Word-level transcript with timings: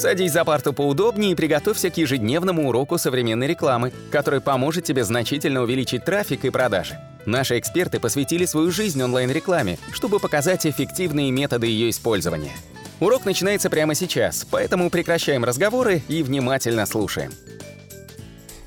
Садись 0.00 0.32
за 0.32 0.46
парту 0.46 0.72
поудобнее 0.72 1.32
и 1.32 1.34
приготовься 1.34 1.90
к 1.90 1.98
ежедневному 1.98 2.70
уроку 2.70 2.96
современной 2.96 3.46
рекламы, 3.46 3.92
который 4.10 4.40
поможет 4.40 4.84
тебе 4.84 5.04
значительно 5.04 5.60
увеличить 5.60 6.06
трафик 6.06 6.46
и 6.46 6.50
продажи. 6.50 6.98
Наши 7.26 7.58
эксперты 7.58 8.00
посвятили 8.00 8.46
свою 8.46 8.70
жизнь 8.70 9.02
онлайн-рекламе, 9.02 9.76
чтобы 9.92 10.18
показать 10.18 10.64
эффективные 10.64 11.30
методы 11.30 11.66
ее 11.66 11.90
использования. 11.90 12.52
Урок 12.98 13.26
начинается 13.26 13.68
прямо 13.68 13.94
сейчас, 13.94 14.46
поэтому 14.50 14.88
прекращаем 14.88 15.44
разговоры 15.44 16.00
и 16.08 16.22
внимательно 16.22 16.86
слушаем. 16.86 17.32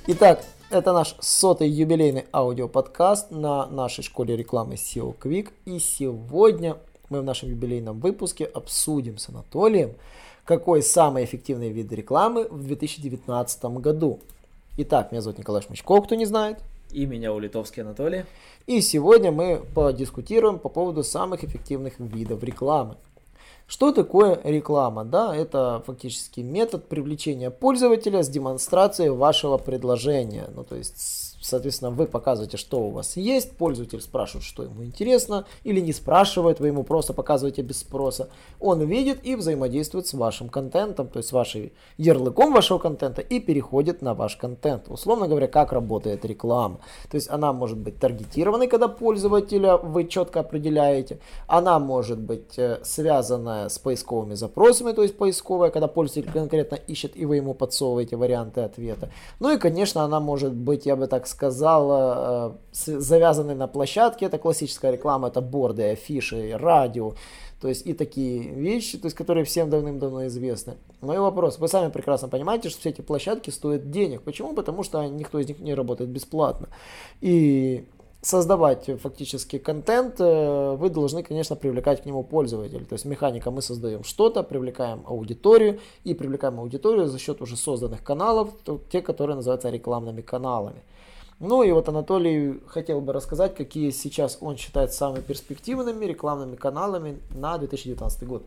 Итак, 0.05 0.43
это 0.69 0.93
наш 0.93 1.15
сотый 1.19 1.67
юбилейный 1.67 2.25
аудиоподкаст 2.31 3.31
на 3.31 3.65
нашей 3.65 4.03
школе 4.03 4.37
рекламы 4.37 4.75
SEO 4.75 5.17
Quick. 5.17 5.49
И 5.65 5.79
сегодня 5.79 6.77
мы 7.09 7.21
в 7.21 7.23
нашем 7.23 7.49
юбилейном 7.49 7.99
выпуске 7.99 8.45
обсудим 8.45 9.17
с 9.17 9.29
Анатолием, 9.29 9.95
какой 10.45 10.83
самый 10.83 11.23
эффективный 11.25 11.69
вид 11.69 11.91
рекламы 11.91 12.47
в 12.49 12.63
2019 12.65 13.63
году. 13.79 14.19
Итак, 14.77 15.11
меня 15.11 15.21
зовут 15.21 15.39
Николай 15.39 15.61
Шмычков, 15.61 16.05
кто 16.05 16.15
не 16.15 16.25
знает. 16.25 16.59
И 16.91 17.05
меня 17.05 17.33
Улитовский 17.33 17.81
Анатолий. 17.81 18.25
И 18.67 18.81
сегодня 18.81 19.31
мы 19.31 19.63
подискутируем 19.73 20.59
по 20.59 20.69
поводу 20.69 21.03
самых 21.03 21.43
эффективных 21.43 21.99
видов 21.99 22.43
рекламы. 22.43 22.95
Что 23.67 23.91
такое 23.91 24.39
реклама? 24.43 25.03
Да, 25.05 25.35
это 25.35 25.81
фактически 25.85 26.41
метод 26.41 26.87
привлечения 26.87 27.49
пользователя 27.49 28.21
с 28.21 28.29
демонстрацией 28.29 29.09
вашего 29.09 29.57
предложения. 29.57 30.49
Ну, 30.53 30.63
то 30.63 30.75
есть 30.75 31.32
Соответственно, 31.43 31.91
вы 31.91 32.05
показываете, 32.05 32.55
что 32.55 32.79
у 32.79 32.89
вас 32.89 33.17
есть, 33.17 33.57
пользователь 33.57 33.99
спрашивает, 33.99 34.45
что 34.45 34.63
ему 34.63 34.85
интересно, 34.85 35.45
или 35.63 35.81
не 35.81 35.91
спрашивает, 35.91 36.61
вы 36.61 36.67
ему 36.67 36.83
просто 36.83 37.13
показываете 37.13 37.61
без 37.61 37.79
спроса. 37.79 38.29
Он 38.61 38.81
видит 38.81 39.19
и 39.23 39.35
взаимодействует 39.35 40.07
с 40.07 40.13
вашим 40.13 40.47
контентом, 40.47 41.09
то 41.09 41.17
есть 41.17 41.29
с 41.29 41.33
вашим 41.33 41.71
ярлыком 41.97 42.53
вашего 42.53 42.79
контента 42.79 43.21
и 43.21 43.41
переходит 43.41 44.01
на 44.01 44.13
ваш 44.13 44.37
контент. 44.37 44.85
Условно 44.87 45.27
говоря, 45.27 45.47
как 45.47 45.73
работает 45.73 46.23
реклама. 46.23 46.79
То 47.11 47.15
есть 47.15 47.29
она 47.29 47.51
может 47.51 47.77
быть 47.77 47.99
таргетированной, 47.99 48.67
когда 48.67 48.87
пользователя 48.87 49.75
вы 49.75 50.07
четко 50.07 50.39
определяете. 50.39 51.19
Она 51.47 51.77
может 51.79 52.19
быть 52.19 52.57
э, 52.57 52.79
связанная 52.83 53.67
с 53.67 53.79
поисковыми 53.79 54.35
запросами, 54.35 54.93
то 54.93 55.03
есть 55.03 55.17
поисковая, 55.17 55.71
когда 55.71 55.87
пользователь 55.87 56.31
конкретно 56.31 56.75
ищет 56.75 57.17
и 57.17 57.25
вы 57.25 57.35
ему 57.35 57.53
подсовываете 57.53 58.15
варианты 58.15 58.61
ответа. 58.61 59.09
Ну 59.41 59.53
и, 59.53 59.57
конечно, 59.57 60.03
она 60.03 60.21
может 60.21 60.53
быть, 60.53 60.85
я 60.85 60.95
бы 60.95 61.07
так 61.07 61.27
сказал, 61.27 61.32
э, 61.41 62.51
завязаны 62.99 63.55
на 63.55 63.67
площадке. 63.67 64.25
Это 64.25 64.37
классическая 64.37 64.91
реклама, 64.91 65.27
это 65.29 65.41
борды, 65.41 65.83
афиши, 65.91 66.57
радио. 66.57 67.13
То 67.61 67.69
есть 67.69 67.87
и 67.87 67.93
такие 67.93 68.49
вещи, 68.49 68.97
то 68.97 69.05
есть, 69.05 69.15
которые 69.15 69.45
всем 69.45 69.69
давным-давно 69.69 70.27
известны. 70.27 70.75
Мой 70.99 71.17
вопрос. 71.19 71.59
Вы 71.59 71.69
сами 71.69 71.89
прекрасно 71.89 72.27
понимаете, 72.27 72.69
что 72.69 72.81
все 72.81 72.89
эти 72.89 72.99
площадки 72.99 73.51
стоят 73.51 73.89
денег. 73.89 74.21
Почему? 74.21 74.53
Потому 74.53 74.83
что 74.83 75.05
никто 75.07 75.39
из 75.39 75.47
них 75.47 75.59
не 75.59 75.73
работает 75.73 76.09
бесплатно. 76.09 76.67
И 77.21 77.85
создавать 78.23 78.89
фактически 79.01 79.59
контент, 79.59 80.15
э, 80.19 80.75
вы 80.77 80.89
должны, 80.89 81.23
конечно, 81.23 81.55
привлекать 81.55 82.01
к 82.01 82.05
нему 82.05 82.23
пользователей. 82.23 82.85
То 82.85 82.93
есть 82.93 83.05
механика 83.05 83.51
мы 83.51 83.61
создаем 83.61 84.03
что-то, 84.03 84.43
привлекаем 84.43 85.03
аудиторию 85.05 85.79
и 86.05 86.13
привлекаем 86.13 86.59
аудиторию 86.59 87.07
за 87.07 87.19
счет 87.19 87.41
уже 87.41 87.57
созданных 87.57 88.03
каналов, 88.03 88.49
те, 88.91 89.01
которые 89.01 89.35
называются 89.35 89.69
рекламными 89.69 90.21
каналами. 90.21 90.81
Ну 91.39 91.63
и 91.63 91.71
вот 91.71 91.89
Анатолий 91.89 92.61
хотел 92.67 93.01
бы 93.01 93.13
рассказать, 93.13 93.55
какие 93.55 93.89
сейчас 93.89 94.37
он 94.39 94.57
считает 94.57 94.93
самыми 94.93 95.21
перспективными 95.21 96.05
рекламными 96.05 96.55
каналами 96.55 97.19
на 97.31 97.57
2019 97.57 98.27
год. 98.27 98.43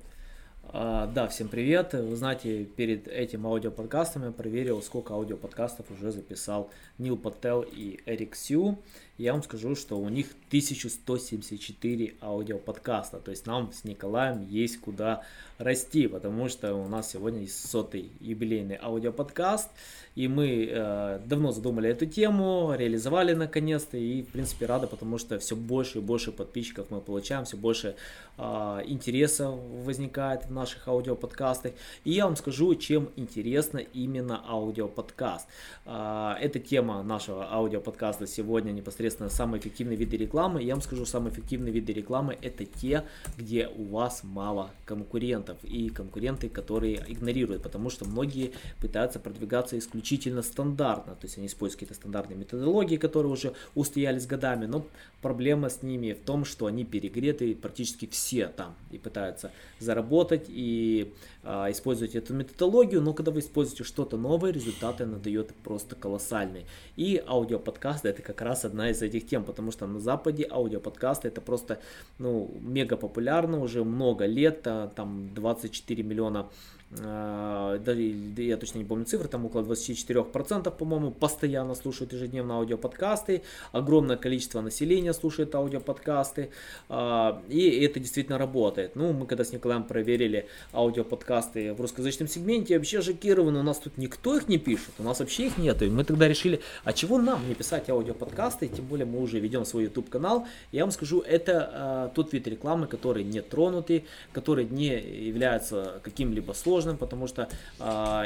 А, 0.69 1.07
да, 1.07 1.29
всем 1.29 1.48
привет. 1.48 1.92
Вы 1.92 2.17
знаете, 2.17 2.64
перед 2.64 3.07
этим 3.07 3.47
аудиоподкастом 3.47 4.25
я 4.25 4.31
проверил, 4.33 4.83
сколько 4.83 5.14
аудиоподкастов 5.14 5.87
уже 5.91 6.11
записал 6.11 6.70
Нил 6.98 7.17
Паттел 7.17 7.62
и 7.62 8.01
Эрик 8.05 8.34
Сью. 8.34 8.79
Я 9.17 9.33
вам 9.33 9.42
скажу, 9.42 9.77
что 9.77 9.97
у 9.97 10.08
них 10.08 10.27
1174 10.48 12.14
аудиоподкаста. 12.20 13.18
То 13.18 13.30
есть 13.30 13.47
нам 13.47 13.73
с 13.73 13.85
Николаем 13.85 14.47
есть 14.48 14.80
куда 14.80 15.23
расти, 15.58 16.06
потому 16.06 16.48
что 16.48 16.74
у 16.74 16.89
нас 16.89 17.11
сегодня 17.11 17.46
сотый 17.48 18.11
юбилейный 18.20 18.78
аудиоподкаст. 18.80 19.70
И 20.14 20.28
мы 20.28 20.67
э, 20.70 21.20
давно 21.27 21.52
задумали 21.52 21.90
эту 21.90 22.06
тему, 22.06 22.72
реализовали 22.74 23.34
наконец-то. 23.34 23.98
И, 23.98 24.22
в 24.22 24.28
принципе, 24.28 24.64
рады, 24.64 24.86
потому 24.86 25.18
что 25.18 25.39
все 25.39 25.55
больше 25.55 25.98
и 25.98 26.00
больше 26.00 26.33
подписчиков 26.33 26.86
мы 26.89 27.02
получаем, 27.02 27.44
все 27.44 27.58
больше 27.58 27.96
э, 28.39 28.42
интереса 28.86 29.50
возникает 29.50 30.46
в 30.46 30.52
наших 30.52 30.89
аудиоподкастах. 30.89 31.73
И 32.05 32.12
я 32.12 32.24
вам 32.24 32.36
скажу, 32.36 32.74
чем 32.77 33.11
интересно 33.17 33.78
именно 33.78 34.42
аудиоподкаст. 34.48 35.46
Э, 35.84 36.34
эта 36.40 36.61
тема 36.61 37.02
нашего 37.02 37.52
аудиоподкаста 37.52 38.27
сегодня 38.27 38.73
непосредственно 38.73 39.28
самые 39.28 39.61
эффективные 39.61 39.96
виды 39.96 40.17
рекламы. 40.17 40.62
Я 40.62 40.74
вам 40.74 40.83
скажу, 40.83 41.05
самые 41.05 41.33
эффективные 41.34 41.73
виды 41.73 41.92
рекламы 41.92 42.38
это 42.40 42.64
те, 42.64 43.05
где 43.36 43.68
у 43.68 43.84
вас 43.84 44.23
мало 44.23 44.70
конкурентов 44.86 45.45
и 45.62 45.89
конкуренты, 45.89 46.48
которые 46.48 47.05
игнорируют, 47.07 47.62
потому 47.62 47.90
что 47.90 48.05
многие 48.05 48.52
пытаются 48.80 49.18
продвигаться 49.18 49.79
исключительно 49.79 50.07
исключительно 50.07 50.42
стандартно, 50.42 51.14
то 51.14 51.27
есть 51.27 51.39
они 51.39 51.46
используют 51.46 51.80
какие-то 51.80 51.95
стандартные 51.95 52.36
методологии, 52.36 52.96
которые 52.96 53.33
уже 53.33 53.52
устоялись 53.74 54.27
годами, 54.27 54.67
но 54.67 54.85
проблема 55.23 55.68
с 55.68 55.83
ними 55.83 56.12
в 56.12 56.24
том, 56.24 56.45
что 56.45 56.67
они 56.67 56.85
перегреты 56.85 57.55
практически 57.55 58.06
все 58.06 58.48
там 58.48 58.74
и 58.90 58.98
пытаются 58.98 59.51
заработать 59.79 60.45
и 60.48 61.12
а, 61.42 61.70
использовать 61.70 62.14
эту 62.14 62.35
методологию, 62.35 63.02
но 63.02 63.12
когда 63.12 63.30
вы 63.30 63.40
используете 63.40 63.85
что-то 63.85 64.17
новое, 64.17 64.52
результаты 64.52 65.05
она 65.05 65.18
дает 65.18 65.55
просто 65.64 65.96
колоссальные. 65.96 66.64
И 66.96 67.23
аудиоподкасты 67.27 68.08
это 68.08 68.23
как 68.23 68.40
раз 68.42 68.64
одна 68.64 68.90
из 68.90 69.02
этих 69.02 69.27
тем, 69.27 69.45
потому 69.45 69.73
что 69.73 69.86
на 69.86 70.01
Западе 70.01 70.46
аудиоподкасты 70.51 71.29
это 71.29 71.40
просто 71.40 71.79
ну, 72.18 72.51
мега 72.61 72.96
популярно 72.96 73.61
уже 73.61 73.85
много 73.85 74.27
лет, 74.27 74.62
а, 74.67 74.89
там 74.89 75.35
24 75.36 76.02
миллиона 76.02 76.48
да, 76.91 77.92
я 77.92 78.57
точно 78.57 78.79
не 78.79 78.85
помню 78.85 79.05
цифры, 79.07 79.29
там 79.29 79.45
около 79.45 79.63
24%, 79.63 80.70
по-моему, 80.70 81.11
постоянно 81.11 81.74
слушают 81.74 82.13
ежедневно 82.13 82.58
аудиоподкасты, 82.58 83.42
огромное 83.73 84.17
количество 84.17 84.61
населения 84.61 85.13
слушает 85.13 85.55
аудиоподкасты, 85.55 86.51
а, 86.89 87.42
и 87.48 87.85
это 87.85 87.98
действительно 87.98 88.39
работает. 88.39 88.95
Ну, 88.95 89.13
мы 89.13 89.27
когда 89.27 89.45
с 89.45 89.52
Николаем 89.52 89.83
проверили 89.83 90.47
аудиоподкасты 90.73 91.74
в 91.74 91.80
русскоязычном 91.80 92.29
сегменте, 92.29 92.77
вообще 92.77 93.03
шокированы, 93.03 93.58
у 93.58 93.64
нас 93.64 93.79
тут 93.79 93.98
никто 93.98 94.36
их 94.36 94.48
не 94.48 94.58
пишет, 94.58 94.92
у 94.98 95.03
нас 95.03 95.18
вообще 95.18 95.48
их 95.48 95.58
нету, 95.58 95.85
и 95.85 95.91
мы 95.91 96.05
тогда 96.05 96.29
решили, 96.29 96.61
а 96.85 96.92
чего 96.92 97.18
нам 97.18 97.48
не 97.48 97.55
писать 97.55 97.91
аудиоподкасты, 97.91 98.68
тем 98.68 98.86
более 98.86 99.07
мы 99.07 99.20
уже 99.20 99.41
ведем 99.41 99.64
свой 99.64 99.85
YouTube 99.85 100.08
канал, 100.08 100.47
я 100.70 100.85
вам 100.85 100.92
скажу, 100.92 101.20
это 101.20 101.70
а, 101.73 102.08
тот 102.14 102.33
вид 102.33 102.47
рекламы, 102.47 102.86
который 102.86 103.24
не 103.24 103.42
тронутый, 103.42 104.05
который 104.33 104.67
не 104.67 105.01
является 105.01 106.01
каким-либо 106.05 106.53
сложным, 106.53 106.76
сложным, 106.77 106.98
потому 106.98 107.27
что 107.27 107.48
э, 107.79 107.85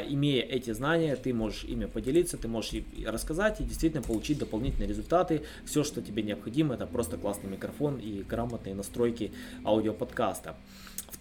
имея 0.09 0.43
эти 0.43 0.73
знания, 0.73 1.15
ты 1.15 1.33
можешь 1.33 1.63
ими 1.63 1.85
поделиться, 1.85 2.37
ты 2.37 2.47
можешь 2.47 2.73
рассказать 3.05 3.61
и 3.61 3.63
действительно 3.63 4.03
получить 4.03 4.39
дополнительные 4.39 4.89
результаты. 4.89 5.41
Все, 5.65 5.83
что 5.83 6.01
тебе 6.01 6.23
необходимо, 6.23 6.75
это 6.75 6.85
просто 6.85 7.17
классный 7.17 7.49
микрофон 7.49 7.97
и 7.97 8.23
грамотные 8.23 8.75
настройки 8.75 9.31
аудиоподкаста. 9.63 10.55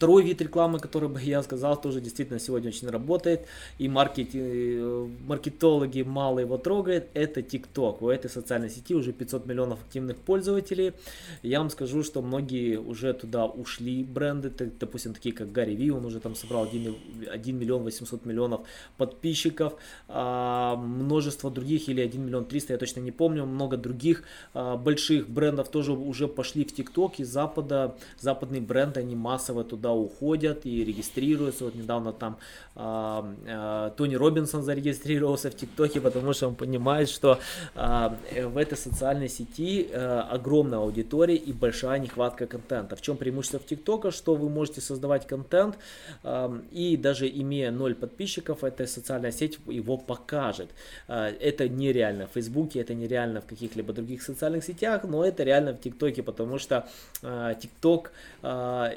Второй 0.00 0.22
вид 0.22 0.41
рекламы, 0.41 0.78
который 0.78 1.11
бы 1.11 1.21
я 1.21 1.43
сказал, 1.43 1.78
тоже 1.78 2.00
действительно 2.00 2.38
сегодня 2.41 2.69
очень 2.69 2.88
работает, 2.88 3.47
и 3.77 3.87
маркет, 3.87 4.31
э, 4.33 5.09
маркетологи 5.27 6.00
мало 6.00 6.38
его 6.38 6.56
трогают, 6.56 7.09
это 7.12 7.41
TikTok. 7.41 7.99
У 8.00 8.09
этой 8.09 8.31
социальной 8.31 8.71
сети 8.71 8.94
уже 8.94 9.12
500 9.12 9.44
миллионов 9.44 9.78
активных 9.83 10.16
пользователей. 10.16 10.94
Я 11.43 11.59
вам 11.59 11.69
скажу, 11.69 12.03
что 12.03 12.22
многие 12.22 12.78
уже 12.78 13.12
туда 13.12 13.44
ушли 13.44 14.03
бренды, 14.03 14.50
допустим, 14.81 15.12
такие 15.12 15.34
как 15.34 15.53
Гарри 15.53 15.75
Ви, 15.75 15.91
он 15.91 16.06
уже 16.06 16.19
там 16.19 16.34
собрал 16.34 16.65
1, 16.65 16.97
1 17.31 17.59
миллион 17.59 17.83
800 17.83 18.25
миллионов 18.25 18.60
подписчиков, 18.97 19.75
а, 20.09 20.77
множество 20.77 21.51
других, 21.51 21.91
или 21.91 22.01
1 22.01 22.25
миллион 22.25 22.47
300, 22.47 22.72
я 22.72 22.78
точно 22.78 23.01
не 23.01 23.13
помню, 23.13 23.45
много 23.45 23.77
других 23.77 24.22
а, 24.54 24.78
больших 24.78 25.28
брендов 25.28 25.69
тоже 25.69 25.92
уже 25.92 26.27
пошли 26.27 26.65
в 26.65 26.72
TikTok, 26.72 27.16
из 27.19 27.28
Запада, 27.28 27.95
западные 28.19 28.63
бренды, 28.63 29.01
они 29.01 29.15
массово 29.15 29.63
туда 29.63 29.90
туда 29.91 29.92
уходят 29.92 30.66
и 30.66 30.84
регистрируются. 30.84 31.65
Вот 31.65 31.75
недавно 31.75 32.13
там 32.13 32.37
э, 32.77 33.22
э, 33.47 33.91
Тони 33.97 34.16
Робинсон 34.16 34.63
зарегистрировался 34.63 35.51
в 35.51 35.54
ТикТоке, 35.54 36.01
потому 36.01 36.33
что 36.33 36.48
он 36.48 36.54
понимает, 36.54 37.09
что 37.09 37.39
э, 37.75 38.10
в 38.47 38.57
этой 38.57 38.78
социальной 38.78 39.28
сети 39.28 39.89
э, 39.91 40.21
огромная 40.31 40.78
аудитория 40.78 41.37
и 41.37 41.53
большая 41.53 41.98
нехватка 41.98 42.47
контента. 42.47 42.97
В 42.97 43.03
чем 43.03 43.16
преимущество 43.16 43.59
в 43.59 43.66
ТикТока, 43.66 44.10
что 44.10 44.34
вы 44.34 44.48
можете 44.48 44.81
создавать 44.81 45.27
контент 45.27 45.77
э, 46.25 46.60
и 46.72 46.97
даже 46.97 47.28
имея 47.28 47.71
0 47.71 47.95
подписчиков, 47.95 48.65
эта 48.65 48.87
социальная 48.87 49.33
сеть 49.33 49.59
его 49.66 49.97
покажет. 49.97 50.69
Э, 51.09 51.33
это 51.41 51.69
нереально 51.69 52.27
в 52.27 52.31
Фейсбуке, 52.34 52.81
это 52.81 52.95
нереально 52.95 53.41
в 53.41 53.47
каких-либо 53.47 53.92
других 53.92 54.22
социальных 54.22 54.65
сетях, 54.65 55.04
но 55.04 55.25
это 55.25 55.45
реально 55.45 55.72
в 55.72 55.81
ТикТоке, 55.81 56.22
потому 56.22 56.59
что 56.59 56.84
э, 57.22 57.54
ТикТок 57.60 58.13
э, 58.42 58.91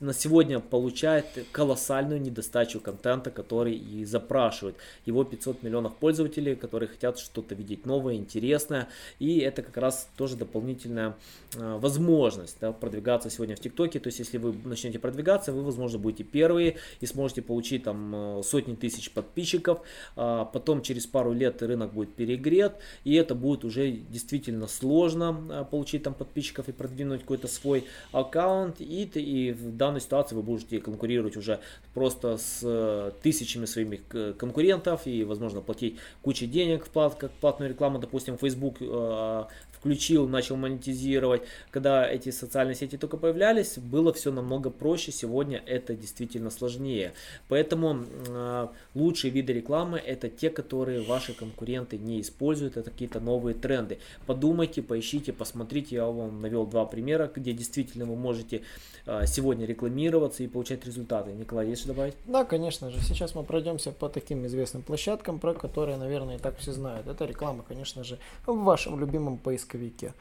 на 0.00 0.12
сегодня 0.12 0.60
получает 0.60 1.26
колоссальную 1.52 2.20
недостачу 2.20 2.80
контента, 2.80 3.30
который 3.30 3.74
и 3.74 4.04
запрашивает. 4.04 4.76
Его 5.06 5.24
500 5.24 5.62
миллионов 5.62 5.96
пользователей, 5.96 6.54
которые 6.56 6.88
хотят 6.88 7.18
что-то 7.18 7.54
видеть 7.54 7.86
новое, 7.86 8.14
интересное. 8.14 8.88
И 9.18 9.38
это 9.38 9.62
как 9.62 9.76
раз 9.76 10.08
тоже 10.16 10.36
дополнительная 10.36 11.16
э, 11.54 11.78
возможность 11.78 12.56
да, 12.60 12.72
продвигаться 12.72 13.30
сегодня 13.30 13.56
в 13.56 13.60
ТикТоке. 13.60 14.00
То 14.00 14.08
есть, 14.08 14.18
если 14.18 14.38
вы 14.38 14.54
начнете 14.64 14.98
продвигаться, 14.98 15.52
вы, 15.52 15.62
возможно, 15.62 15.98
будете 15.98 16.24
первые 16.24 16.76
и 17.00 17.06
сможете 17.06 17.42
получить 17.42 17.84
там 17.84 18.42
сотни 18.44 18.74
тысяч 18.74 19.10
подписчиков. 19.10 19.80
А 20.16 20.44
потом 20.44 20.82
через 20.82 21.06
пару 21.06 21.32
лет 21.32 21.62
рынок 21.62 21.92
будет 21.92 22.14
перегрет, 22.14 22.76
и 23.04 23.14
это 23.14 23.34
будет 23.34 23.64
уже 23.64 23.90
действительно 23.90 24.66
сложно 24.66 25.66
получить 25.70 26.02
там 26.02 26.14
подписчиков 26.14 26.68
и 26.68 26.72
продвинуть 26.72 27.22
какой-то 27.22 27.48
свой 27.48 27.86
аккаунт. 28.12 28.80
И, 28.80 29.04
и 29.04 29.52
в 29.52 29.77
данной 29.78 30.00
ситуации 30.00 30.34
вы 30.34 30.42
будете 30.42 30.80
конкурировать 30.80 31.36
уже 31.36 31.60
просто 31.94 32.36
с 32.36 32.60
э, 32.62 33.12
тысячами 33.22 33.64
своими 33.64 33.96
конкурентов 34.32 35.06
и, 35.06 35.24
возможно, 35.24 35.60
платить 35.60 35.96
кучу 36.22 36.46
денег 36.46 36.84
в 36.84 36.90
плат, 36.90 37.14
как 37.14 37.30
платную 37.32 37.70
рекламу. 37.70 37.98
Допустим, 37.98 38.36
Facebook 38.36 38.76
э, 38.80 39.44
включил, 39.88 40.28
начал 40.28 40.56
монетизировать. 40.56 41.42
Когда 41.70 42.06
эти 42.06 42.30
социальные 42.30 42.74
сети 42.74 42.98
только 42.98 43.16
появлялись, 43.16 43.78
было 43.78 44.12
все 44.12 44.30
намного 44.30 44.68
проще. 44.68 45.12
Сегодня 45.12 45.62
это 45.64 45.94
действительно 45.94 46.50
сложнее. 46.50 47.14
Поэтому 47.48 48.04
э, 48.28 48.68
лучшие 48.94 49.30
виды 49.30 49.54
рекламы 49.54 49.98
это 49.98 50.28
те, 50.28 50.50
которые 50.50 51.00
ваши 51.00 51.32
конкуренты 51.32 51.96
не 51.96 52.20
используют. 52.20 52.76
Это 52.76 52.90
какие-то 52.90 53.20
новые 53.20 53.54
тренды. 53.54 53.98
Подумайте, 54.26 54.82
поищите, 54.82 55.32
посмотрите. 55.32 55.96
Я 55.96 56.04
вам 56.04 56.42
навел 56.42 56.66
два 56.66 56.84
примера, 56.84 57.30
где 57.34 57.54
действительно 57.54 58.04
вы 58.04 58.16
можете 58.16 58.60
э, 59.06 59.26
сегодня 59.26 59.64
рекламироваться 59.64 60.42
и 60.42 60.48
получать 60.48 60.84
результаты. 60.84 61.32
Николай, 61.32 61.68
есть 61.68 61.80
что 61.80 61.94
добавить? 61.94 62.14
Да, 62.26 62.44
конечно 62.44 62.90
же. 62.90 63.00
Сейчас 63.00 63.34
мы 63.34 63.42
пройдемся 63.42 63.90
по 63.90 64.10
таким 64.10 64.44
известным 64.44 64.82
площадкам, 64.82 65.38
про 65.38 65.54
которые, 65.54 65.96
наверное, 65.96 66.36
и 66.36 66.38
так 66.38 66.58
все 66.58 66.72
знают. 66.72 67.06
Это 67.06 67.24
реклама, 67.24 67.64
конечно 67.66 68.04
же, 68.04 68.18
в 68.46 68.64
вашем 68.64 69.00
любимом 69.00 69.38
поисковике 69.38 69.77
поисковике. 69.78 70.14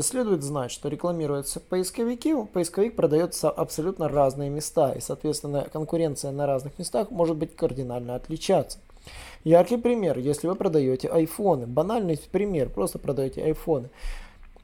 Следует 0.00 0.42
знать, 0.42 0.70
что 0.70 0.88
рекламируются 0.88 1.60
поисковики, 1.60 2.34
поисковик 2.52 2.96
продается 2.96 3.50
абсолютно 3.50 4.08
разные 4.08 4.50
места, 4.50 4.92
и, 4.92 5.00
соответственно, 5.00 5.66
конкуренция 5.72 6.30
на 6.30 6.46
разных 6.46 6.78
местах 6.78 7.10
может 7.10 7.36
быть 7.36 7.56
кардинально 7.56 8.14
отличаться. 8.14 8.78
Яркий 9.44 9.78
пример, 9.78 10.18
если 10.18 10.46
вы 10.46 10.54
продаете 10.54 11.08
айфоны, 11.08 11.66
банальный 11.66 12.18
пример, 12.30 12.68
просто 12.68 12.98
продаете 12.98 13.42
айфоны. 13.42 13.88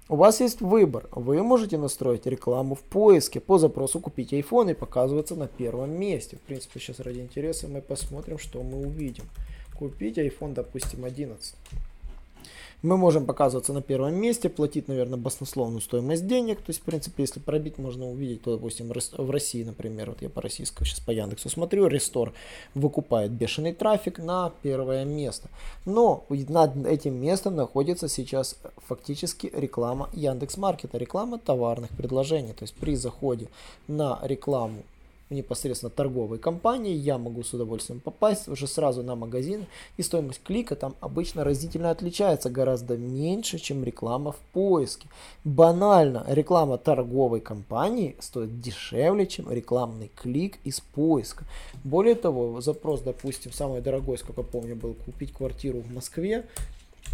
У 0.08 0.14
вас 0.14 0.40
есть 0.40 0.60
выбор. 0.60 1.08
Вы 1.10 1.42
можете 1.42 1.78
настроить 1.78 2.26
рекламу 2.26 2.76
в 2.76 2.80
поиске 2.80 3.40
по 3.40 3.58
запросу 3.58 3.98
«Купить 3.98 4.32
iPhone» 4.32 4.70
и 4.70 4.74
показываться 4.74 5.34
на 5.34 5.48
первом 5.48 5.98
месте. 5.98 6.36
В 6.36 6.40
принципе, 6.42 6.78
сейчас 6.78 7.00
ради 7.00 7.18
интереса 7.18 7.66
мы 7.66 7.80
посмотрим, 7.80 8.38
что 8.38 8.62
мы 8.62 8.86
увидим. 8.86 9.24
Купить 9.76 10.18
iPhone, 10.18 10.54
допустим, 10.54 11.04
11 11.04 11.56
мы 12.86 12.96
можем 12.96 13.26
показываться 13.26 13.72
на 13.72 13.82
первом 13.82 14.14
месте, 14.14 14.48
платить, 14.48 14.88
наверное, 14.88 15.18
баснословную 15.18 15.80
стоимость 15.80 16.26
денег. 16.26 16.58
То 16.58 16.70
есть, 16.70 16.80
в 16.80 16.84
принципе, 16.84 17.24
если 17.24 17.40
пробить, 17.40 17.78
можно 17.78 18.08
увидеть, 18.08 18.42
то, 18.42 18.52
допустим, 18.52 18.88
в 18.88 19.30
России, 19.30 19.64
например, 19.64 20.10
вот 20.10 20.22
я 20.22 20.30
по 20.30 20.40
российскому 20.40 20.86
сейчас 20.86 21.00
по 21.00 21.10
Яндексу 21.10 21.48
смотрю, 21.48 21.88
Рестор 21.88 22.32
выкупает 22.74 23.32
бешеный 23.32 23.72
трафик 23.72 24.18
на 24.18 24.52
первое 24.62 25.04
место. 25.04 25.48
Но 25.84 26.24
над 26.30 26.86
этим 26.86 27.20
местом 27.20 27.56
находится 27.56 28.08
сейчас 28.08 28.56
фактически 28.86 29.50
реклама 29.52 30.08
Яндекс 30.12 30.56
Маркета, 30.56 30.96
реклама 30.96 31.38
товарных 31.38 31.90
предложений. 31.90 32.52
То 32.52 32.62
есть 32.62 32.74
при 32.74 32.94
заходе 32.94 33.48
на 33.88 34.20
рекламу 34.22 34.84
непосредственно 35.30 35.90
торговой 35.90 36.38
компании, 36.38 36.94
я 36.94 37.18
могу 37.18 37.42
с 37.42 37.52
удовольствием 37.52 38.00
попасть 38.00 38.48
уже 38.48 38.66
сразу 38.66 39.02
на 39.02 39.16
магазин, 39.16 39.66
и 39.96 40.02
стоимость 40.02 40.42
клика 40.42 40.76
там 40.76 40.94
обычно 41.00 41.44
разительно 41.44 41.90
отличается, 41.90 42.50
гораздо 42.50 42.96
меньше, 42.96 43.58
чем 43.58 43.82
реклама 43.82 44.32
в 44.32 44.38
поиске. 44.52 45.08
Банально, 45.44 46.24
реклама 46.28 46.78
торговой 46.78 47.40
компании 47.40 48.16
стоит 48.20 48.60
дешевле, 48.60 49.26
чем 49.26 49.50
рекламный 49.50 50.10
клик 50.14 50.58
из 50.64 50.80
поиска. 50.80 51.44
Более 51.82 52.14
того, 52.14 52.60
запрос, 52.60 53.00
допустим, 53.00 53.52
самый 53.52 53.80
дорогой, 53.80 54.18
сколько 54.18 54.42
помню, 54.42 54.76
был 54.76 54.94
купить 54.94 55.32
квартиру 55.32 55.80
в 55.80 55.92
Москве, 55.92 56.46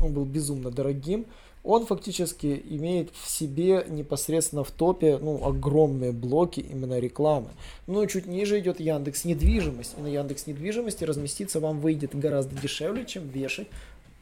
он 0.00 0.12
был 0.12 0.24
безумно 0.24 0.70
дорогим, 0.70 1.26
он 1.64 1.86
фактически 1.86 2.62
имеет 2.70 3.10
в 3.14 3.28
себе 3.30 3.86
непосредственно 3.88 4.64
в 4.64 4.70
топе 4.70 5.18
ну, 5.18 5.44
огромные 5.44 6.12
блоки 6.12 6.60
именно 6.60 6.98
рекламы. 6.98 7.50
Ну, 7.86 8.04
чуть 8.06 8.26
ниже 8.26 8.58
идет 8.58 8.80
Яндекс 8.80 9.24
недвижимость. 9.24 9.94
И 9.96 10.00
на 10.00 10.08
Яндекс 10.08 10.46
недвижимости 10.46 11.04
разместиться 11.04 11.60
вам 11.60 11.80
выйдет 11.80 12.18
гораздо 12.18 12.60
дешевле, 12.60 13.04
чем 13.06 13.28
вешать 13.28 13.68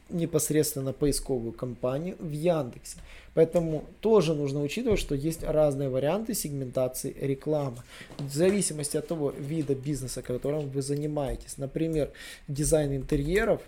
непосредственно 0.09 0.93
поисковую 0.93 1.53
компанию 1.53 2.15
в 2.19 2.31
Яндексе. 2.31 2.97
Поэтому 3.33 3.85
тоже 4.01 4.33
нужно 4.33 4.61
учитывать, 4.61 4.99
что 4.99 5.15
есть 5.15 5.41
разные 5.43 5.89
варианты 5.89 6.33
сегментации 6.33 7.15
рекламы. 7.19 7.77
В 8.19 8.33
зависимости 8.33 8.97
от 8.97 9.07
того 9.07 9.31
вида 9.31 9.73
бизнеса, 9.73 10.21
которым 10.21 10.69
вы 10.69 10.81
занимаетесь. 10.81 11.57
Например, 11.57 12.11
дизайн 12.47 12.95
интерьеров 12.95 13.61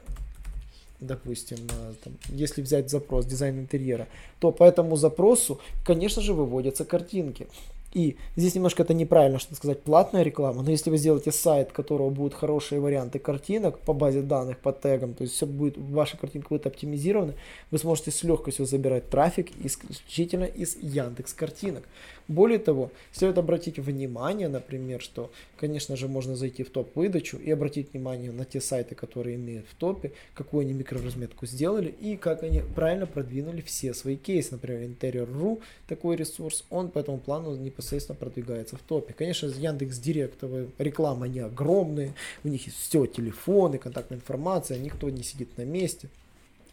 допустим, 1.03 1.57
э, 1.69 1.93
там, 2.03 2.13
если 2.29 2.61
взять 2.61 2.89
запрос 2.89 3.25
дизайн 3.25 3.59
интерьера, 3.59 4.07
то 4.39 4.51
по 4.51 4.63
этому 4.63 4.95
запросу, 4.95 5.59
конечно 5.85 6.21
же, 6.21 6.33
выводятся 6.33 6.85
картинки. 6.85 7.47
И 7.93 8.17
здесь 8.35 8.55
немножко 8.55 8.81
это 8.81 8.93
неправильно, 8.93 9.37
что 9.37 9.53
сказать, 9.55 9.83
платная 9.83 10.23
реклама, 10.23 10.63
но 10.63 10.71
если 10.71 10.89
вы 10.89 10.97
сделаете 10.97 11.31
сайт, 11.31 11.71
которого 11.71 12.09
будут 12.09 12.33
хорошие 12.33 12.81
варианты 12.81 13.19
картинок 13.19 13.79
по 13.79 13.93
базе 13.93 14.21
данных, 14.21 14.57
по 14.57 14.73
тегам, 14.73 15.13
то 15.13 15.23
есть 15.23 15.35
все 15.35 15.45
будет, 15.45 15.77
ваша 15.77 16.17
картинка 16.17 16.49
будет 16.49 16.65
оптимизирована, 16.65 17.35
вы 17.69 17.77
сможете 17.77 18.09
с 18.09 18.23
легкостью 18.23 18.65
забирать 18.65 19.09
трафик 19.09 19.51
исключительно 19.63 20.45
из 20.45 20.75
Яндекс 20.81 21.33
картинок. 21.33 21.83
Более 22.27 22.57
того, 22.57 22.89
стоит 23.11 23.37
обратить 23.37 23.79
внимание, 23.79 24.47
например, 24.47 25.01
что, 25.01 25.29
конечно 25.57 25.97
же, 25.97 26.07
можно 26.07 26.35
зайти 26.35 26.63
в 26.63 26.69
топ-выдачу 26.69 27.37
и 27.37 27.51
обратить 27.51 27.91
внимание 27.93 28.31
на 28.31 28.45
те 28.45 28.61
сайты, 28.61 28.95
которые 28.95 29.35
имеют 29.35 29.67
в 29.67 29.75
топе, 29.75 30.13
какую 30.33 30.61
они 30.61 30.73
микроразметку 30.73 31.45
сделали 31.45 31.93
и 31.99 32.15
как 32.15 32.43
они 32.43 32.61
правильно 32.75 33.05
продвинули 33.05 33.61
все 33.61 33.93
свои 33.93 34.15
кейсы. 34.15 34.53
Например, 34.53 34.89
Interior.ru, 34.89 35.61
такой 35.87 36.15
ресурс, 36.15 36.65
он 36.69 36.89
по 36.89 36.99
этому 36.99 37.17
плану 37.17 37.55
непосредственно 37.83 38.17
продвигается 38.17 38.77
в 38.77 38.81
топе. 38.81 39.13
Конечно, 39.13 39.47
Яндекс 39.47 39.97
Директовая 39.99 40.67
реклама, 40.77 41.25
они 41.25 41.39
огромные, 41.39 42.13
у 42.43 42.47
них 42.47 42.65
есть 42.65 42.77
все, 42.77 43.05
телефоны, 43.05 43.77
контактная 43.77 44.17
информация, 44.17 44.77
никто 44.79 45.09
не 45.09 45.23
сидит 45.23 45.57
на 45.57 45.63
месте 45.63 46.09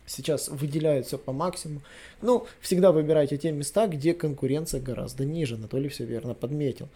сейчас 0.07 0.49
выделяют 0.49 1.07
все 1.07 1.19
по 1.19 1.33
максимуму. 1.33 1.83
Ну, 2.21 2.45
всегда 2.61 2.91
выбирайте 2.91 3.37
те 3.37 3.53
места, 3.53 3.87
где 3.87 4.13
конкуренция 4.13 4.81
гораздо 4.81 5.25
ниже. 5.25 5.55
Анатолий 5.55 5.89
все 5.89 6.05
верно 6.05 6.35
подметил. 6.35 6.89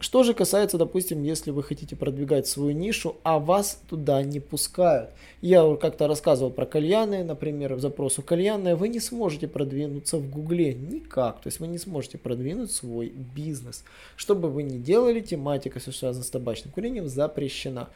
Что 0.00 0.24
же 0.24 0.34
касается, 0.34 0.76
допустим, 0.76 1.22
если 1.22 1.52
вы 1.52 1.62
хотите 1.62 1.94
продвигать 1.94 2.48
свою 2.48 2.72
нишу, 2.72 3.16
а 3.22 3.38
вас 3.38 3.80
туда 3.88 4.22
не 4.22 4.40
пускают. 4.40 5.10
Я 5.40 5.76
как-то 5.76 6.08
рассказывал 6.08 6.50
про 6.50 6.66
кальяны, 6.66 7.22
например, 7.22 7.74
в 7.74 7.80
запросу 7.80 8.20
кальянная, 8.22 8.74
вы 8.74 8.88
не 8.88 8.98
сможете 8.98 9.46
продвинуться 9.46 10.18
в 10.18 10.28
гугле 10.28 10.74
никак. 10.74 11.40
То 11.42 11.46
есть 11.46 11.60
вы 11.60 11.68
не 11.68 11.78
сможете 11.78 12.18
продвинуть 12.18 12.72
свой 12.72 13.08
бизнес. 13.08 13.84
Что 14.16 14.34
бы 14.34 14.50
вы 14.50 14.64
ни 14.64 14.78
делали, 14.78 15.20
тематика, 15.20 15.78
связанная 15.78 16.24
с 16.24 16.30
табачным 16.30 16.72
курением, 16.72 17.08
запрещена. 17.08 17.88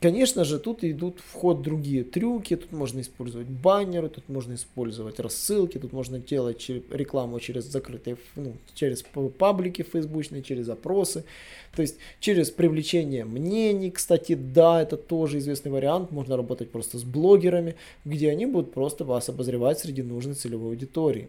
Конечно 0.00 0.44
же, 0.44 0.58
тут 0.58 0.82
идут 0.82 1.20
в 1.20 1.34
ход 1.34 1.60
другие 1.60 2.04
трюки, 2.04 2.56
тут 2.56 2.72
можно 2.72 3.02
использовать 3.02 3.48
баннеры, 3.48 4.08
тут 4.08 4.30
можно 4.30 4.54
использовать 4.54 5.20
рассылки, 5.20 5.76
тут 5.76 5.92
можно 5.92 6.18
делать 6.18 6.70
рекламу 6.90 7.38
через 7.38 7.64
закрытые, 7.64 8.16
ну, 8.34 8.54
через 8.74 9.04
паблики 9.38 9.82
фейсбучные, 9.82 10.42
через 10.42 10.70
опросы, 10.70 11.24
то 11.76 11.82
есть 11.82 11.96
через 12.18 12.50
привлечение 12.50 13.26
мнений, 13.26 13.90
кстати, 13.90 14.34
да, 14.34 14.80
это 14.80 14.96
тоже 14.96 15.36
известный 15.36 15.70
вариант, 15.70 16.10
можно 16.10 16.34
работать 16.34 16.70
просто 16.70 16.96
с 16.96 17.04
блогерами, 17.04 17.76
где 18.06 18.30
они 18.30 18.46
будут 18.46 18.72
просто 18.72 19.04
вас 19.04 19.28
обозревать 19.28 19.80
среди 19.80 20.02
нужной 20.02 20.34
целевой 20.34 20.70
аудитории. 20.70 21.28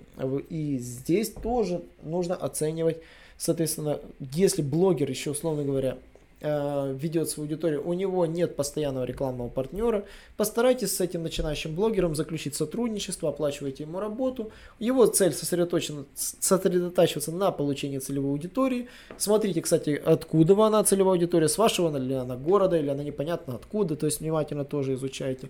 И 0.49 0.77
здесь 0.77 1.29
тоже 1.29 1.81
нужно 2.03 2.35
оценивать, 2.35 2.99
соответственно, 3.37 3.99
если 4.33 4.61
блогер 4.61 5.09
еще, 5.09 5.31
условно 5.31 5.65
говоря, 5.65 5.97
ведет 6.41 7.29
свою 7.29 7.47
аудиторию, 7.47 7.87
у 7.87 7.93
него 7.93 8.25
нет 8.25 8.55
постоянного 8.55 9.05
рекламного 9.05 9.49
партнера, 9.49 10.05
постарайтесь 10.37 10.95
с 10.95 11.01
этим 11.01 11.23
начинающим 11.23 11.75
блогером 11.75 12.15
заключить 12.15 12.55
сотрудничество, 12.55 13.29
оплачивайте 13.29 13.83
ему 13.83 13.99
работу. 13.99 14.51
Его 14.79 15.05
цель 15.05 15.33
сосредоточена, 15.33 16.05
сосредотачиваться 16.15 17.31
на 17.31 17.51
получении 17.51 17.99
целевой 17.99 18.31
аудитории. 18.31 18.87
Смотрите, 19.17 19.61
кстати, 19.61 20.01
откуда 20.03 20.53
она 20.65 20.83
целевая 20.83 21.13
аудитория, 21.13 21.47
с 21.47 21.57
вашего 21.57 21.95
ли 21.97 22.15
она 22.15 22.35
города, 22.35 22.77
или 22.77 22.89
она 22.89 23.03
непонятно 23.03 23.55
откуда, 23.55 23.95
то 23.95 24.05
есть 24.05 24.19
внимательно 24.19 24.65
тоже 24.65 24.95
изучайте. 24.95 25.49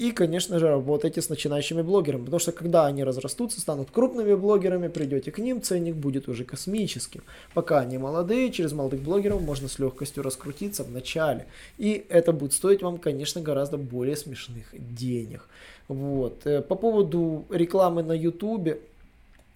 И, 0.00 0.12
конечно 0.12 0.58
же, 0.58 0.66
работайте 0.66 1.20
с 1.20 1.28
начинающими 1.28 1.82
блогерами, 1.82 2.24
потому 2.24 2.40
что 2.40 2.52
когда 2.52 2.86
они 2.86 3.04
разрастутся, 3.04 3.60
станут 3.60 3.90
крупными 3.90 4.32
блогерами, 4.32 4.88
придете 4.88 5.30
к 5.30 5.38
ним, 5.38 5.60
ценник 5.60 5.94
будет 5.94 6.26
уже 6.26 6.44
космическим. 6.44 7.22
Пока 7.52 7.80
они 7.80 7.98
молодые, 7.98 8.50
через 8.50 8.72
молодых 8.72 9.02
блогеров 9.02 9.42
можно 9.42 9.68
с 9.68 9.78
легкостью 9.78 10.22
раскрутиться 10.22 10.84
в 10.84 10.90
начале. 10.90 11.44
И 11.76 12.06
это 12.08 12.32
будет 12.32 12.54
стоить 12.54 12.80
вам, 12.80 12.96
конечно, 12.96 13.42
гораздо 13.42 13.76
более 13.76 14.16
смешных 14.16 14.68
денег. 14.72 15.46
Вот. 15.88 16.46
Э, 16.46 16.62
по 16.62 16.76
поводу 16.76 17.44
рекламы 17.50 18.02
на 18.02 18.12
YouTube, 18.12 18.78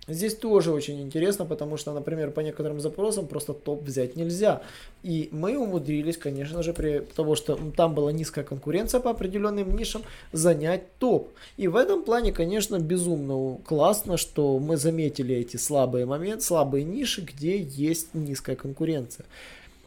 Здесь 0.06 0.34
тоже 0.34 0.70
очень 0.72 1.00
интересно, 1.00 1.46
потому 1.46 1.76
что, 1.76 1.92
например, 1.92 2.30
по 2.30 2.40
некоторым 2.40 2.80
запросам 2.80 3.26
просто 3.26 3.54
топ 3.54 3.82
взять 3.82 4.16
нельзя. 4.16 4.62
И 5.02 5.28
мы 5.32 5.56
умудрились, 5.56 6.18
конечно 6.18 6.62
же, 6.62 6.74
при 6.74 7.00
того, 7.00 7.34
что 7.34 7.58
там 7.76 7.94
была 7.94 8.12
низкая 8.12 8.44
конкуренция 8.44 9.00
по 9.00 9.10
определенным 9.10 9.74
нишам, 9.74 10.02
занять 10.32 10.98
топ. 10.98 11.30
И 11.56 11.68
в 11.68 11.76
этом 11.76 12.04
плане, 12.04 12.32
конечно, 12.32 12.78
безумно 12.78 13.58
классно, 13.64 14.16
что 14.18 14.58
мы 14.58 14.76
заметили 14.76 15.34
эти 15.34 15.56
слабые 15.56 16.04
моменты, 16.04 16.44
слабые 16.44 16.84
ниши, 16.84 17.22
где 17.22 17.58
есть 17.58 18.14
низкая 18.14 18.56
конкуренция. 18.56 19.24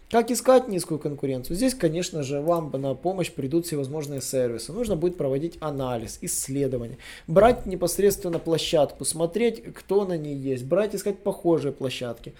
Как 0.09 0.31
искать 0.31 0.69
низкую 0.69 0.99
конкуренцию? 0.99 1.57
Здесь, 1.57 1.75
конечно 1.75 2.23
же, 2.23 2.39
вам 2.39 2.71
на 2.71 2.93
помощь 2.93 3.29
придут 3.29 3.65
всевозможные 3.65 4.21
сервисы. 4.21 4.71
Нужно 4.71 4.95
будет 4.95 5.17
проводить 5.17 5.57
анализ, 5.59 6.19
исследование, 6.21 6.97
брать 7.27 7.65
непосредственно 7.65 8.39
площадку, 8.39 9.03
смотреть, 9.03 9.73
кто 9.73 10.05
на 10.05 10.17
ней 10.17 10.35
есть, 10.35 10.63
брать, 10.63 10.95
искать 10.95 11.19
похожие 11.19 11.73
площадки, 11.73 12.33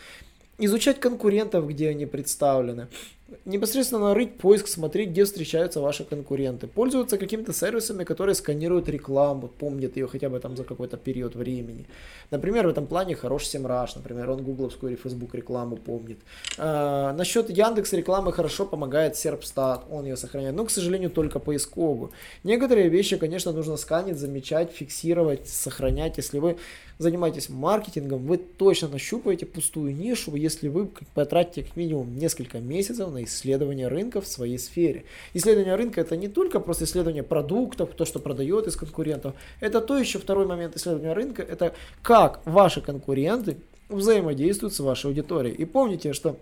изучать 0.58 1.02
конкурентов, 1.02 1.68
где 1.68 1.90
они 1.90 2.06
представлены 2.06 2.88
непосредственно 3.46 4.14
рыть 4.14 4.38
поиск, 4.38 4.68
смотреть, 4.68 5.10
где 5.10 5.26
встречаются 5.26 5.82
ваши 5.82 6.04
конкуренты. 6.04 6.68
Пользоваться 6.68 7.18
какими-то 7.18 7.54
сервисами, 7.54 8.04
которые 8.04 8.36
сканируют 8.36 8.90
рекламу, 8.90 9.48
помнят 9.48 9.98
ее 9.98 10.08
хотя 10.08 10.30
бы 10.30 10.40
там 10.40 10.56
за 10.56 10.64
какой-то 10.64 10.98
период 10.98 11.36
времени. 11.36 11.86
Например, 12.32 12.68
в 12.68 12.70
этом 12.70 12.88
плане 12.88 13.16
хорош 13.16 13.46
Семраж, 13.46 13.96
например, 13.96 14.30
он 14.30 14.44
гугловскую 14.44 14.92
или 14.92 15.00
Facebook 15.02 15.34
рекламу 15.36 15.78
помнит. 15.78 16.20
А, 16.58 17.14
насчет 17.14 17.50
Яндекс 17.50 17.94
рекламы 17.94 18.32
хорошо 18.32 18.66
помогает 18.66 19.16
Серпстат, 19.16 19.86
он 19.90 20.06
ее 20.06 20.18
сохраняет, 20.18 20.56
но, 20.56 20.66
к 20.66 20.72
сожалению, 20.72 21.10
только 21.10 21.40
поисковую. 21.40 22.12
Некоторые 22.44 22.90
вещи, 22.90 23.18
конечно, 23.18 23.52
нужно 23.52 23.78
сканить, 23.78 24.18
замечать, 24.18 24.72
фиксировать, 24.72 25.48
сохранять. 25.48 26.18
Если 26.18 26.40
вы 26.40 26.58
занимаетесь 26.98 27.50
маркетингом, 27.50 28.26
вы 28.26 28.38
точно 28.38 28.90
нащупаете 28.90 29.46
пустую 29.46 29.96
нишу, 29.96 30.36
если 30.36 30.68
вы 30.68 30.90
потратите 31.14 31.64
как 31.64 31.76
минимум 31.76 32.16
несколько 32.18 32.60
месяцев 32.60 33.12
на 33.12 33.24
исследование 33.24 33.88
рынка 33.88 34.22
в 34.22 34.28
своей 34.28 34.58
сфере. 34.58 35.06
Исследование 35.34 35.76
рынка 35.76 36.02
это 36.02 36.18
не 36.18 36.28
только 36.28 36.60
просто 36.60 36.86
исследование 36.86 37.24
продуктов, 37.24 37.92
то, 37.96 38.06
что 38.06 38.20
продает 38.20 38.68
из 38.68 38.76
конкурентов, 38.76 39.36
это 39.60 39.82
то 39.82 39.98
еще 39.98 40.20
второй 40.20 40.46
момент 40.46 40.76
исследования 40.76 41.14
рынка, 41.14 41.44
это 41.44 41.74
как 42.02 42.42
ваши 42.46 42.82
конкуренты 42.82 43.58
взаимодействуют 43.90 44.74
с 44.74 44.80
вашей 44.80 45.08
аудиторией. 45.08 45.56
И 45.56 45.66
помните, 45.66 46.14
что 46.14 46.38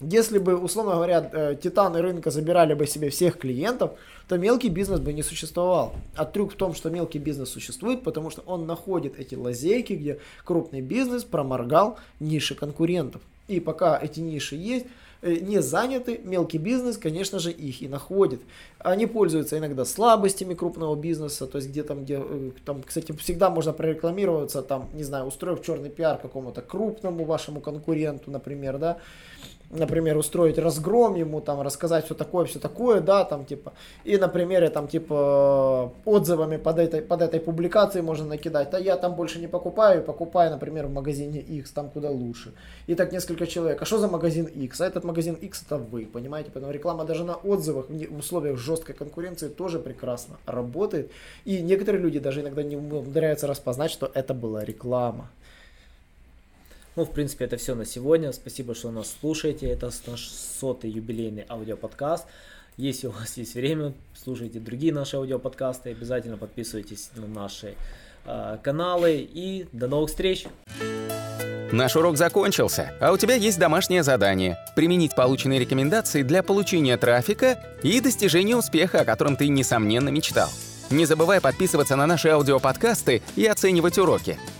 если 0.00 0.38
бы, 0.38 0.56
условно 0.56 0.94
говоря, 0.94 1.28
э, 1.32 1.56
титаны 1.60 2.00
рынка 2.00 2.30
забирали 2.30 2.74
бы 2.74 2.86
себе 2.86 3.10
всех 3.10 3.38
клиентов, 3.38 3.92
то 4.28 4.36
мелкий 4.38 4.68
бизнес 4.68 5.00
бы 5.00 5.12
не 5.12 5.22
существовал. 5.22 5.94
А 6.14 6.24
трюк 6.24 6.52
в 6.52 6.56
том, 6.56 6.74
что 6.74 6.90
мелкий 6.90 7.18
бизнес 7.18 7.50
существует, 7.50 8.02
потому 8.02 8.30
что 8.30 8.42
он 8.46 8.66
находит 8.66 9.18
эти 9.18 9.34
лазейки, 9.34 9.94
где 9.94 10.18
крупный 10.44 10.80
бизнес 10.80 11.24
проморгал 11.24 11.98
ниши 12.20 12.54
конкурентов. 12.54 13.22
И 13.48 13.60
пока 13.60 13.98
эти 13.98 14.20
ниши 14.20 14.56
есть, 14.56 14.86
Э, 15.20 15.34
не 15.34 15.60
заняты, 15.60 16.20
мелкий 16.22 16.58
бизнес, 16.58 16.96
конечно 16.96 17.38
же, 17.40 17.50
их 17.50 17.82
и 17.82 17.88
находит. 17.88 18.40
Они 18.78 19.06
пользуются 19.06 19.58
иногда 19.58 19.84
слабостями 19.84 20.54
крупного 20.54 20.94
бизнеса, 20.94 21.46
то 21.46 21.58
есть 21.58 21.70
где 21.70 21.82
там, 21.82 22.04
где, 22.04 22.20
э, 22.22 22.50
там, 22.64 22.82
кстати, 22.82 23.10
всегда 23.12 23.50
можно 23.50 23.72
прорекламироваться, 23.72 24.62
там, 24.62 24.88
не 24.94 25.02
знаю, 25.02 25.26
устроив 25.26 25.62
черный 25.62 25.90
пиар 25.90 26.18
какому-то 26.18 26.62
крупному 26.62 27.24
вашему 27.24 27.60
конкуренту, 27.60 28.30
например, 28.30 28.78
да, 28.78 28.98
например, 29.70 30.16
устроить 30.16 30.58
разгром 30.58 31.14
ему, 31.14 31.40
там, 31.40 31.60
рассказать 31.60 32.06
все 32.06 32.14
такое, 32.14 32.46
все 32.46 32.58
такое, 32.58 33.00
да, 33.00 33.24
там, 33.24 33.44
типа, 33.44 33.72
и 34.04 34.16
на 34.16 34.28
примере, 34.28 34.70
там, 34.70 34.88
типа, 34.88 35.92
отзывами 36.04 36.56
под 36.56 36.78
этой, 36.78 37.02
под 37.02 37.22
этой 37.22 37.40
публикацией 37.40 38.02
можно 38.02 38.26
накидать, 38.26 38.70
да, 38.70 38.78
я 38.78 38.96
там 38.96 39.14
больше 39.14 39.38
не 39.38 39.46
покупаю, 39.46 40.02
покупаю, 40.02 40.50
например, 40.50 40.86
в 40.86 40.92
магазине 40.92 41.40
X, 41.40 41.72
там 41.72 41.90
куда 41.90 42.10
лучше. 42.10 42.52
И 42.86 42.94
так 42.94 43.12
несколько 43.12 43.46
человек, 43.46 43.82
а 43.82 43.84
что 43.84 43.98
за 43.98 44.08
магазин 44.08 44.46
X? 44.46 44.80
А 44.80 44.86
этот 44.86 45.04
магазин 45.04 45.34
X 45.34 45.64
это 45.66 45.76
вы, 45.76 46.06
понимаете, 46.06 46.50
поэтому 46.52 46.72
реклама 46.72 47.04
даже 47.04 47.24
на 47.24 47.34
отзывах 47.34 47.86
в 47.88 48.18
условиях 48.18 48.58
жесткой 48.58 48.94
конкуренции 48.94 49.48
тоже 49.48 49.78
прекрасно 49.78 50.36
работает, 50.46 51.10
и 51.44 51.60
некоторые 51.60 52.02
люди 52.02 52.18
даже 52.18 52.40
иногда 52.40 52.62
не 52.62 52.76
умудряются 52.76 53.46
распознать, 53.46 53.90
что 53.90 54.10
это 54.14 54.34
была 54.34 54.64
реклама. 54.64 55.30
Ну, 56.98 57.04
в 57.04 57.12
принципе, 57.12 57.44
это 57.44 57.56
все 57.58 57.76
на 57.76 57.84
сегодня. 57.84 58.32
Спасибо, 58.32 58.74
что 58.74 58.90
нас 58.90 59.14
слушаете. 59.20 59.68
Это 59.68 59.88
наш 60.08 60.26
сотый 60.26 60.90
юбилейный 60.90 61.46
аудиоподкаст. 61.48 62.26
Если 62.76 63.06
у 63.06 63.12
вас 63.12 63.36
есть 63.36 63.54
время, 63.54 63.92
слушайте 64.20 64.58
другие 64.58 64.92
наши 64.92 65.14
аудиоподкасты. 65.14 65.90
Обязательно 65.90 66.38
подписывайтесь 66.38 67.10
на 67.14 67.28
наши 67.28 67.76
э, 68.24 68.58
каналы. 68.64 69.24
И 69.32 69.68
до 69.70 69.86
новых 69.86 70.10
встреч! 70.10 70.46
Наш 71.70 71.94
урок 71.94 72.16
закончился, 72.16 72.92
а 73.00 73.12
у 73.12 73.16
тебя 73.16 73.36
есть 73.36 73.60
домашнее 73.60 74.02
задание– 74.02 74.58
применить 74.74 75.14
полученные 75.14 75.60
рекомендации 75.60 76.24
для 76.24 76.42
получения 76.42 76.96
трафика 76.96 77.62
и 77.84 78.00
достижения 78.00 78.56
успеха, 78.56 79.02
о 79.02 79.04
котором 79.04 79.36
ты, 79.36 79.46
несомненно, 79.46 80.08
мечтал. 80.08 80.48
Не 80.90 81.06
забывай 81.06 81.40
подписываться 81.40 81.94
на 81.94 82.06
наши 82.06 82.28
аудиоподкасты 82.30 83.22
и 83.36 83.46
оценивать 83.46 83.98
уроки. 83.98 84.36